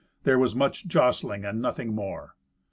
[0.23, 2.35] There was much jostling, and nothing more.